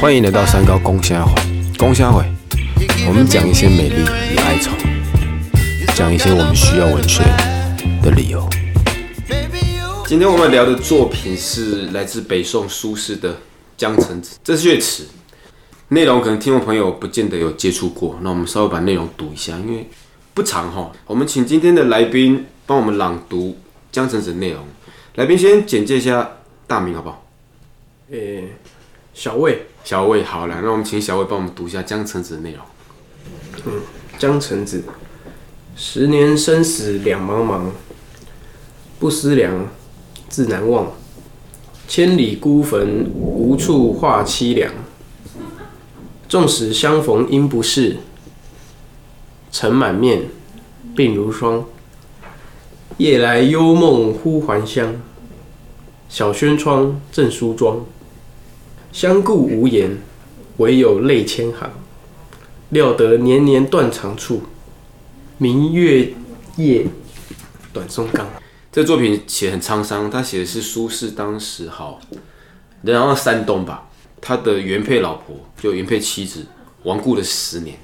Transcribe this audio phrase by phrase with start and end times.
[0.00, 1.34] 欢迎来到三高公虾会，
[1.76, 2.24] 公虾会，
[3.06, 3.96] 我们讲一些美丽
[4.32, 4.70] 与哀愁，
[5.94, 7.22] 讲一些我们需要文学
[8.02, 8.48] 的理由。
[9.28, 13.34] baby, you 今天我们聊的作品是来自北宋苏轼的
[13.76, 15.06] 《江城子》，这是乐词，
[15.88, 19.86] 内容可能听众朋友不见得有接触过，那我们稍微把内容读一下，因为
[20.32, 20.90] 不长哈。
[21.06, 23.50] 我们请今天的来宾帮我们朗读
[23.92, 24.64] 《江城子》的内容。
[25.16, 26.26] 来宾先简介一下
[26.68, 27.24] 大名好不好？
[28.10, 28.52] 诶、
[29.14, 32.62] 小魏，小魏，好了，那我们请小魏帮我们读一下《江城子》的内容。
[33.66, 33.80] 嗯
[34.18, 34.82] 江城子，
[35.76, 37.70] 十年生死两茫茫，
[38.98, 39.68] 不思量，
[40.28, 40.92] 自难忘。
[41.86, 44.70] 千里孤坟，无处话凄凉。
[46.28, 47.96] 纵使相逢应不识，
[49.50, 50.24] 尘满面，
[50.94, 51.64] 鬓如霜。
[52.98, 54.94] 夜来幽梦忽还乡，
[56.08, 57.84] 小轩窗，正梳妆。
[58.90, 59.98] 相顾无言，
[60.56, 61.70] 唯有泪千行。
[62.70, 64.42] 料得年年断肠处，
[65.36, 66.12] 明月
[66.56, 66.86] 夜，
[67.72, 68.26] 短松冈。
[68.70, 72.00] 这作品写很沧桑，他写的是苏轼当时好，
[72.82, 73.88] 然后山东吧，
[74.20, 76.46] 他的原配老婆就原配妻子
[76.82, 77.78] 亡故了十年。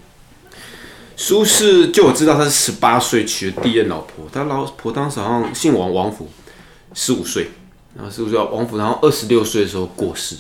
[1.17, 6.29] 苏轼就我知道他是十八岁娶了第一任老婆，他老婆当时好像姓王，王府，
[6.93, 7.49] 十五岁，
[7.95, 10.37] 然后十五岁王府，然后二十六岁的时候过世，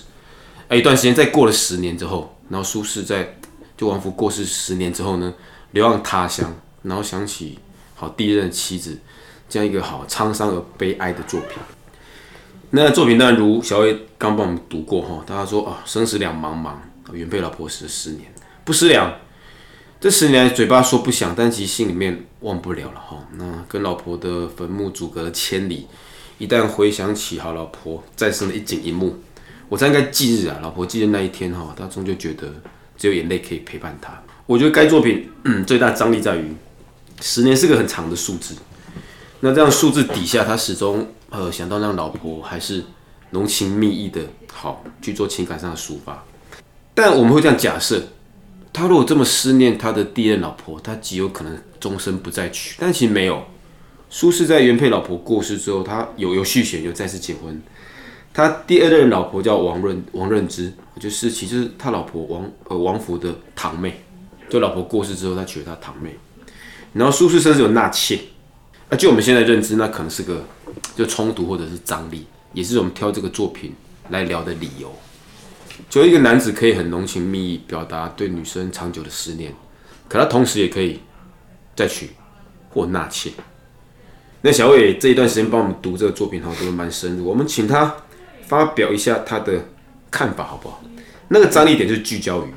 [0.69, 3.36] 哎，一段时间再过了十年之后，然后苏轼在
[3.77, 5.33] 就王府过世十年之后呢，
[5.72, 7.58] 流浪他乡，然后想起
[7.94, 8.98] 好第一任妻子。
[9.47, 11.58] 这样一个好沧桑而悲哀的作品。
[12.70, 16.72] 那作品当然如小伟刚帮我们读过哈，大家说啊，生死两茫茫，
[17.12, 18.32] 原配老婆死了十年，
[18.64, 19.12] 不思量。
[20.00, 23.19] 这十年来嘴巴说不想，但其实心里面忘不了了哈。
[23.36, 25.86] 那跟老婆的坟墓阻隔千里，
[26.38, 29.16] 一旦回想起好老婆再生的一景一幕，
[29.68, 32.52] 我猜应该忌日啊，老婆忌日那一天哈，他终究觉得
[32.96, 34.20] 只有眼泪可以陪伴他。
[34.46, 36.54] 我觉得该作品、嗯、最大张力在于，
[37.20, 38.54] 十年是个很长的数字。
[39.41, 42.82] 那这样数字底下，他始终呃想到让老婆还是
[43.30, 44.20] 浓情蜜意的
[44.53, 46.25] 好去做情感上的抒发。
[46.94, 48.03] 但我们会这样假设，
[48.72, 52.76] 他如果这么思念他的第一任老婆，他极有可能终身不再娶。
[52.78, 53.42] 但其实没有，
[54.16, 57.60] 苏轼在原配老婆过世之后，他有有续弦，有再次结婚。
[58.32, 64.04] 他第二任老婆叫王润王润之，就是其实他老婆王呃王府的堂妹，
[64.48, 66.16] 就老婆过世之后，他娶了他堂妹。
[66.92, 68.20] 然后苏轼甚至有纳妾。
[68.88, 70.44] 那就我们现在认知，那可能是个
[70.94, 73.74] 就冲突或者是张力，也是我们挑这个作品
[74.10, 74.94] 来聊的理由。
[75.91, 79.53] 就一个男子可以很浓情蜜意表达对女生长久的思念，
[80.06, 81.00] 可他同时也可以
[81.74, 82.10] 再娶
[82.70, 83.32] 或纳妾。
[84.47, 87.25] 那小伟这一段时间帮我们读这个作品，哈，读的蛮深入。
[87.25, 87.97] 我们请他
[88.47, 89.59] 发表一下他的
[90.10, 90.82] 看法，好不好？
[91.28, 92.53] 那个张力点就是聚焦于，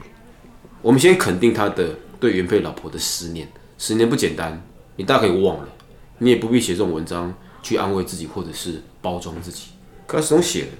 [0.81, 3.47] 我们先肯定他的对原配老婆的思念，
[3.77, 4.61] 十年不简单，
[4.97, 5.69] 你大可以忘了。
[6.17, 7.33] 你也不必写这种文章
[7.63, 9.67] 去安慰自己，或者是包装自己。
[10.05, 10.71] 可他始终写的，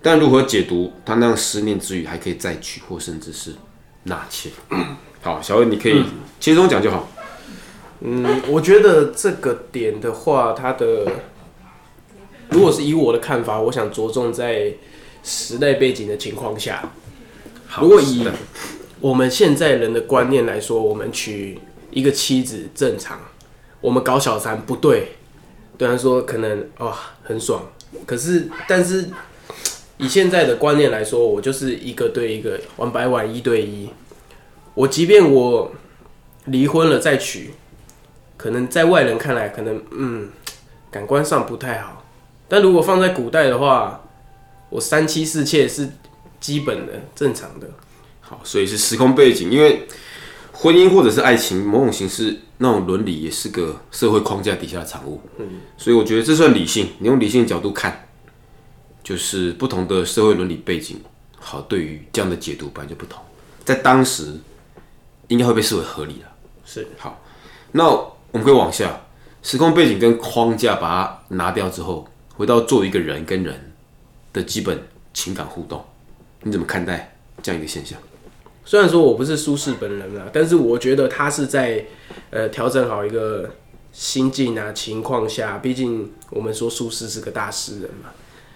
[0.00, 3.52] 但如何解读他那样思念之余，还可以再娶，或甚至是
[4.04, 4.48] 纳妾？
[5.22, 6.04] 好，小伟，你可以
[6.38, 7.08] 轻松讲就好。
[8.02, 11.06] 嗯，我觉得这个点的话，它的
[12.48, 14.72] 如果是以我的看法，我想着重在
[15.22, 16.92] 时代背景的情况下。
[17.78, 18.26] 如果以
[19.00, 21.58] 我们现在人的观念来说，我们娶
[21.90, 23.20] 一个妻子正常，
[23.80, 25.08] 我们搞小三不对，
[25.76, 27.62] 对他说可能哇很爽，
[28.06, 29.10] 可是但是
[29.98, 33.90] 以现在的观念来说，我就是一个对一个玩白玩一对一，
[34.74, 35.70] 我即便我
[36.46, 37.50] 离婚了再娶。
[38.40, 40.30] 可能在外人看来，可能嗯，
[40.90, 42.02] 感官上不太好。
[42.48, 44.00] 但如果放在古代的话，
[44.70, 45.86] 我三妻四妾是
[46.40, 47.68] 基本的、正常的。
[48.22, 49.86] 好，所以是时空背景，因为
[50.52, 55.20] 婚姻或者是爱情，某种形式那种伦理也是个社会框架底下的产物。
[55.36, 56.88] 嗯，所以我觉得这算理性。
[56.98, 58.08] 你用理性角度看，
[59.04, 60.98] 就是不同的社会伦理背景，
[61.38, 63.22] 好，对于这样的解读本来就不同，
[63.66, 64.40] 在当时
[65.28, 66.24] 应该会被视为合理的。
[66.64, 67.22] 是好，
[67.72, 67.84] 那
[68.32, 69.00] 我们可以往下，
[69.42, 72.06] 时空背景跟框架把它拿掉之后，
[72.36, 73.72] 回到做一个人跟人
[74.32, 74.78] 的基本
[75.12, 75.84] 情感互动，
[76.42, 77.98] 你怎么看待这样一个现象？
[78.64, 81.84] 虽然说我不是苏轼本人啦，但是我觉得他是在
[82.30, 83.50] 呃调整好一个
[83.90, 88.10] 心境啊情况下，毕竟我们说苏轼是个大诗人嘛，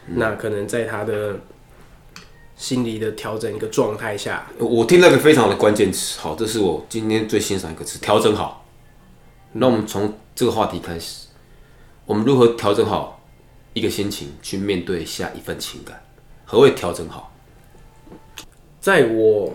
[0.06, 1.40] 那可能在他的
[2.54, 8.63] 心理的调整一个状态下，我听到一个非常的关键词，好，这是我今天最欣赏一个词，调整好。
[9.54, 11.28] 那我们从这个话题开始，
[12.06, 13.20] 我们如何调整好
[13.72, 16.04] 一个心情去面对下一份情感？
[16.44, 17.32] 何谓调整好？
[18.80, 19.54] 在我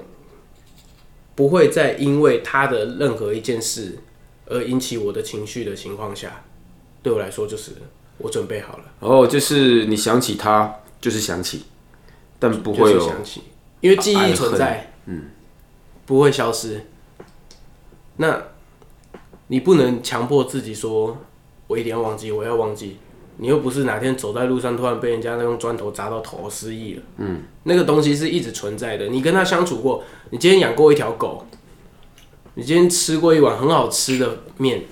[1.35, 3.99] 不会再因为他的任何一件事
[4.47, 6.43] 而引起我的情绪的情况下，
[7.03, 7.73] 对我来说就是
[8.17, 11.65] 我准备好了，哦，就是你想起他，就是想起，
[12.39, 13.43] 但不会有就是想起，
[13.81, 15.29] 因为记忆存在，嗯，
[16.05, 16.87] 不会消失。
[18.17, 18.48] 那
[19.49, 21.17] 你不能强迫自己说，
[21.67, 22.97] 我一定要忘记，我要忘记。
[23.41, 29.07] 你又不是哪天走在路上突然被人家用砖头砸到头失忆了，嗯，那个东西是一直存在的。
[29.07, 31.45] 你跟他相处过，你今天养过一条狗，
[32.55, 34.83] 你今天吃过一碗很好吃的面，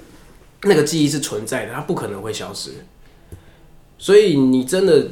[0.63, 2.71] 那个记忆是存在的，它不可能会消失。
[3.97, 5.09] 所以你真的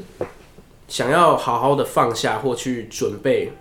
[0.88, 3.51] 想要好好的放下或去准备，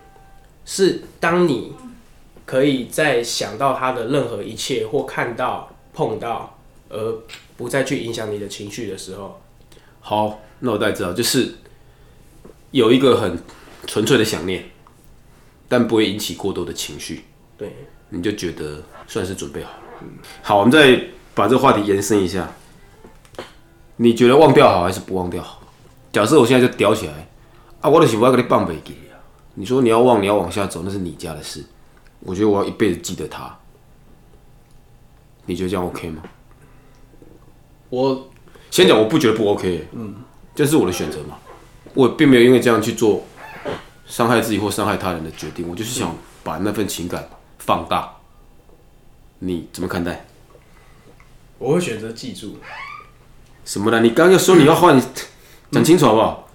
[0.64, 1.72] 是当你
[2.46, 6.58] 可以在想到他的任何一切或看到、碰到，
[6.90, 7.22] 而
[7.56, 9.40] 不再去影响你的情绪的时候，
[10.00, 11.54] 好，那我大概知道，就是
[12.72, 13.38] 有一个很
[13.86, 14.64] 纯粹的想念，
[15.68, 17.24] 但不会引起过多的情绪，
[17.56, 17.72] 对，
[18.10, 19.78] 你就觉得算是准备好了。
[20.42, 21.00] 好，我们再
[21.34, 22.52] 把这个话题延伸一下，
[23.96, 25.62] 你觉得忘掉好还是不忘掉好？
[26.12, 27.28] 假设我现在就屌起来，
[27.80, 29.16] 啊，我的媳妇要给你放北给啊，
[29.54, 31.64] 你说你要忘，你要往下走，那是你家的事。
[32.20, 33.58] 我觉得我要一辈子记得他，
[35.46, 36.22] 你觉得这样 OK 吗？
[37.90, 38.30] 我
[38.70, 40.14] 先讲，我不觉得不 OK，嗯，
[40.54, 41.38] 这是我的选择嘛，
[41.94, 43.24] 我并没有因为这样去做
[44.06, 48.10] 伤害自己或伤害他人的决定，我就是想把那份情感放大。
[49.38, 50.26] 你怎么看待？
[51.58, 52.56] 我会选择记住。
[53.64, 54.00] 什么呢？
[54.00, 55.00] 你刚刚又说你要换，
[55.70, 56.48] 讲清楚好不好？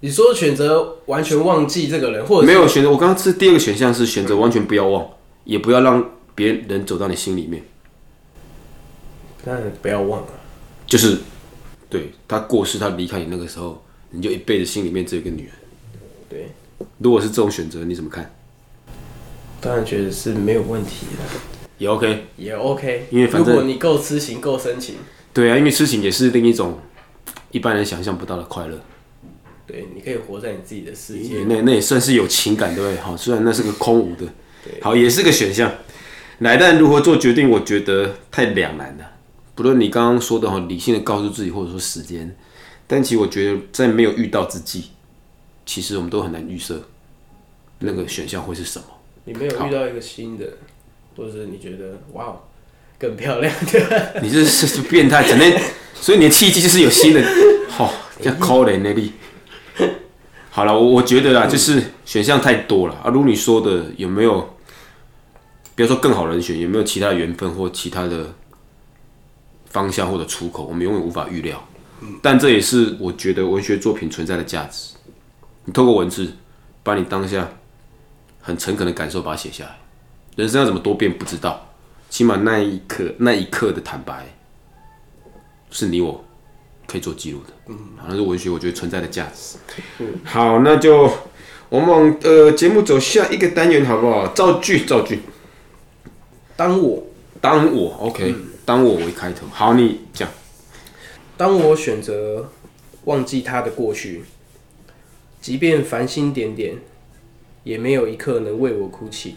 [0.00, 5.06] 你说选择完全忘记这个人，或者没有选择，我刚刚是第二个选项是选择完全不要忘，
[5.44, 6.04] 也不要让
[6.34, 7.62] 别人走到你心里面，
[9.46, 10.28] 当然不要忘了。
[10.86, 11.18] 就是
[11.88, 15.52] 对他过世，他离开你那个时候，你就一辈子心里面只有一个女人。
[16.28, 16.48] 对，
[16.98, 18.34] 如果是这种选择，你怎么看？
[19.60, 21.38] 当然觉得是没有问题的，
[21.78, 22.24] 也 OK。
[22.36, 23.06] 也 OK。
[23.10, 24.96] 因为反正如果你够痴情、够深情，
[25.32, 26.80] 对啊，因为痴情也是另一种
[27.52, 28.80] 一般人想象不到的快乐，
[29.66, 31.44] 对，你可以活在你自己的世界。
[31.44, 33.00] 那那也算是有情感，对不对？
[33.00, 34.26] 好，虽然那是个空无的，
[34.80, 35.72] 好，也是个选项。
[36.40, 39.12] 来，但如何做决定，我觉得太两难了。
[39.56, 42.36] 不论你刚刚说的哈，理性的告诉自己，或者说时间，
[42.86, 44.90] 但其实我觉得在没有遇到之际，
[45.64, 46.80] 其实我们都很难预设
[47.80, 48.84] 那个选项会是什么。
[49.24, 50.46] 你没有遇到一个新的，
[51.16, 52.40] 或者是你觉得哇哦
[52.98, 55.60] 更漂亮的， 你这是是变态，整天，
[56.00, 57.24] 所以你的契机就是有新的，
[57.68, 59.12] 好、要抠人那力。
[60.50, 63.10] 好了，我我觉得啦，就是选项太多了啊。
[63.10, 64.56] 如你说的，有没有，
[65.74, 68.32] 比如说更好人选，有没有其他的缘分或其他的
[69.76, 71.62] 方向或者出口，我们永远无法预料。
[72.22, 74.94] 但这也是我觉得文学作品存在的价值。
[75.66, 76.32] 你透过文字，
[76.82, 77.46] 把你当下
[78.40, 79.76] 很诚恳的感受把它写下来。
[80.34, 81.68] 人生要怎么多变不知道，
[82.08, 84.26] 起码那一刻那一刻的坦白，
[85.70, 86.24] 是你我
[86.86, 87.52] 可以做记录的。
[87.66, 89.58] 嗯，好，那是文学我觉得存在的价值。
[90.24, 91.12] 好，那就
[91.68, 94.26] 我们往呃节目走下一个单元好不好？
[94.28, 95.20] 造句，造句。
[96.56, 97.02] 当我
[97.40, 98.34] 当我 OK，、
[98.66, 99.46] 当我为开头。
[99.50, 100.28] 好，你讲。
[101.38, 102.50] 当我选择
[103.04, 104.24] 忘记他的过去，
[105.40, 106.76] 即便繁星点点，
[107.62, 109.36] 也没有一刻能为我哭泣。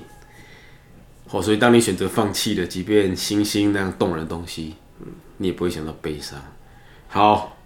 [1.27, 4.75] 好，所以当你选择放弃了，即便星星那样动人的东西，
[5.38, 6.41] 你也不会想到悲伤。
[7.07, 7.57] 好，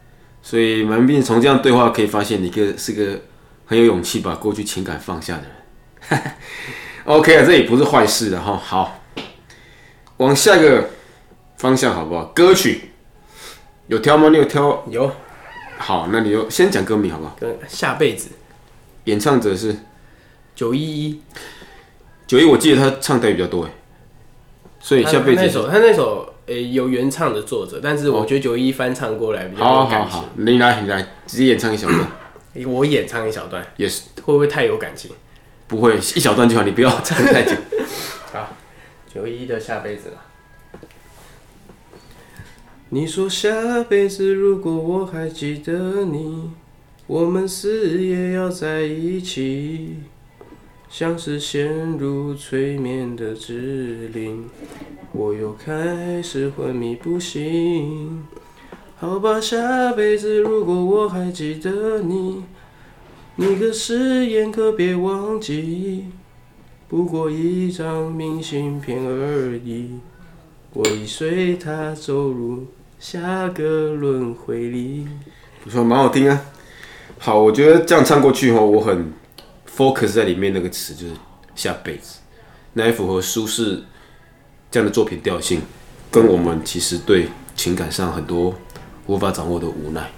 [0.41, 3.21] 所以蛮并从这样对话可以发现，你个是个
[3.65, 6.21] 很有勇气把过去情感放下的人。
[7.05, 8.57] OK 啊，这也不是坏事的哈。
[8.57, 8.99] 好，
[10.17, 10.89] 往下一个
[11.63, 12.25] 方向好不好？
[12.35, 12.91] 歌曲
[13.87, 14.27] 有挑吗？
[14.27, 14.83] 你有挑？
[14.89, 15.09] 有
[15.77, 17.37] 好，那你就先讲歌名好不好？
[17.39, 18.31] 跟下辈子
[19.05, 19.73] 演唱者是
[20.53, 21.21] 九一一，
[22.27, 23.71] 九一，我记得他唱台语比较多哎，
[24.81, 30.19] 所以下辈子他那首他那首诶、有原唱的作者，但是我觉得九一一翻唱过来比较好好有感情。
[30.19, 32.05] 好，你来你来，直接演唱一小段，
[32.67, 35.11] 我演唱一小段，也是会不会太有感情？
[35.67, 37.55] 不会一小段就好，你不要唱太久。
[38.33, 38.49] 好，
[39.13, 40.15] 九一一的下辈子了。
[42.93, 46.51] 你说下辈子如果我还记得你，
[47.07, 49.95] 我们死也要在一起，
[50.89, 54.47] 像是陷入催眠的指令，
[55.11, 58.23] 我又开始昏迷不醒。
[58.97, 62.43] 好吧，下辈子如果我还记得你，
[63.37, 66.05] 你个誓言可别忘记。
[66.87, 69.95] 不过一张明信片而已，
[70.73, 72.67] 我已随它走入
[73.03, 75.05] 下个轮回里。
[75.61, 76.41] 不错，蛮好听啊。
[77.19, 79.11] 好，我觉得这样唱过去后，我很
[79.75, 81.13] focus 在里面那个词就是
[81.53, 82.19] 下辈子，
[82.71, 83.83] 那也符合舒适
[84.71, 85.61] 这样的作品调性，
[86.09, 88.55] 跟我们其实对情感上很多
[89.07, 90.09] 无法掌握的无奈。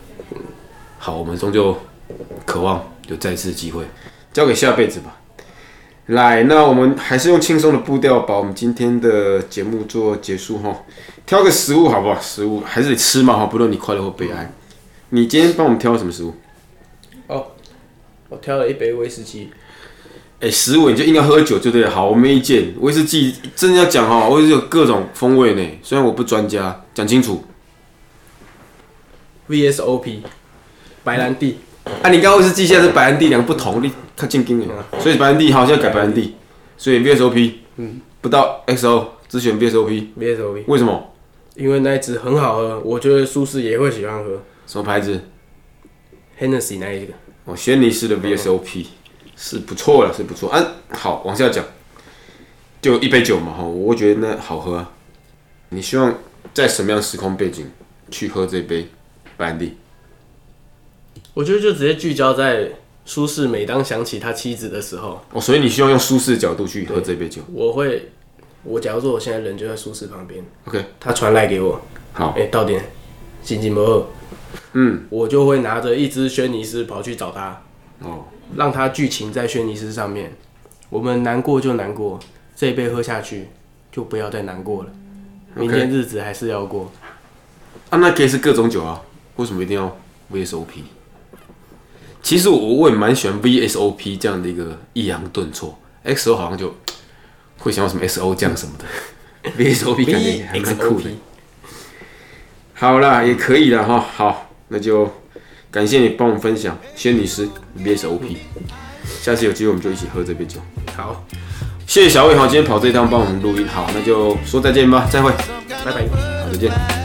[1.00, 1.76] 好，我们终究
[2.46, 3.84] 渴望有再次机会，
[4.32, 5.15] 交给下辈子吧。
[6.08, 10.84] 来，那我们还是用轻松的步调把我们今天的节目做结束哈。
[11.26, 12.22] 挑个食物好不好？
[12.22, 14.54] 食物还是得吃嘛哈，不论你快乐或悲哀。
[15.10, 16.36] 你今天帮我们挑什么食物？
[17.26, 17.48] 哦，
[18.30, 19.50] 我挑了一杯威士忌，
[20.40, 21.90] 哎、食物你就应该喝酒就对了。
[21.90, 22.76] 好，我没意见。
[22.80, 25.80] 威士忌真的要讲哈，威士忌有各种风味呢。
[25.82, 27.44] 虽然我不专家，讲清楚。
[29.50, 30.20] VSOP
[31.04, 31.58] 白兰地，
[32.04, 34.86] 啊，你刚刚威士忌现在是白兰地两个不同，你看进经了。
[35.00, 36.36] 所以白兰地好，现在改白兰地，
[36.78, 41.12] 所以 VSOP，嗯，不到 XO，只选 VSOP，VSOP，为什么？
[41.56, 45.22] 因为那一支很好喝，我觉得舒适也会喜欢喝什么牌子
[46.40, 47.14] ？Hennessy 那一个。
[47.46, 48.86] 哦，轩尼诗的 VSOP
[49.38, 50.50] 是不错了，是不错。
[50.50, 51.64] 啊，好，往下讲，
[52.82, 54.92] 就一杯酒嘛，哈，我觉得那好喝啊。
[55.70, 56.14] 你希望
[56.54, 57.70] 在什么样时空背景
[58.12, 58.90] 去喝这杯
[59.38, 59.78] 白兰地？
[61.34, 62.72] 我觉得就直接聚焦在
[63.06, 67.42] 舒适，每当想起他妻子的时候，哦，所以你需要用舒适的角度去喝这杯酒。
[67.54, 68.10] 我会，
[68.64, 71.80] 我假如说我现在人就在舒适旁边，OK，他传来给我，
[72.14, 72.84] 好哎、，到点，
[73.44, 74.08] 心情不好，
[74.74, 77.62] 嗯，我就会拿着一支轩尼诗跑去找他，
[78.00, 80.36] 哦，让他剧情在轩尼诗上面。
[80.90, 82.20] 我们难过就难过，
[82.56, 83.50] 这一杯喝下去
[83.92, 84.90] 就不要再难过了。
[85.56, 86.92] 明天日子还是要过。
[87.90, 89.02] 啊，那可以是各种酒啊，
[89.36, 89.96] 为什么一定要
[90.32, 90.66] VSOP？
[92.26, 96.76] 其实我我也蛮喜欢 VSOP 这样的一个抑扬顿挫，XO 好像就
[97.60, 101.12] 会想到什么 SO 酱什么的， VSOP 感觉还蛮酷的。
[102.74, 104.04] 好啦，也可以了哈。
[104.16, 105.08] 好，那就
[105.70, 108.38] 感谢你帮我们分享仙女师 VSOP。
[109.22, 110.60] 下次有机会我们就一起喝这杯酒。
[110.98, 111.24] 好，
[111.86, 113.68] 谢谢小魏哈，今天跑这一趟帮我们录音。
[113.68, 115.32] 好，那就说再见吧，再会，
[115.86, 116.08] 拜拜。
[116.42, 117.05] 好，再见。